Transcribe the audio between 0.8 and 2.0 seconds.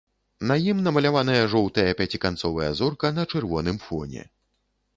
намаляваная жоўтая